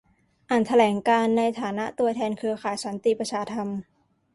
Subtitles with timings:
[0.49, 3.67] อ่านแถลงการณ์ในฐานะตัวแทนเครือข่ายสันติประชาธรรม